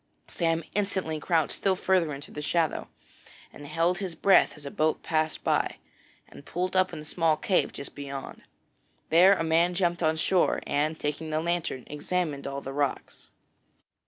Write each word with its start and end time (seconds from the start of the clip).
Sam 0.27 0.63
instantly 0.73 1.19
crouched 1.19 1.53
still 1.53 1.75
farther 1.75 2.11
into 2.11 2.31
the 2.31 2.41
shadow, 2.41 2.87
and 3.53 3.67
held 3.67 3.99
his 3.99 4.15
breath 4.15 4.53
as 4.57 4.65
a 4.65 4.71
boat 4.71 5.03
passed 5.03 5.43
by, 5.43 5.75
and 6.27 6.43
pulled 6.43 6.75
up 6.75 6.91
in 6.91 6.97
a 6.97 7.03
small 7.05 7.37
cave 7.37 7.71
just 7.71 7.93
beyond. 7.93 8.41
Then 9.09 9.37
a 9.37 9.43
man 9.43 9.75
jumped 9.75 10.01
on 10.01 10.15
shore, 10.15 10.61
and, 10.65 10.99
taking 10.99 11.29
the 11.29 11.39
lantern, 11.39 11.83
examined 11.85 12.47
all 12.47 12.61
the 12.61 12.73
rocks. 12.73 13.29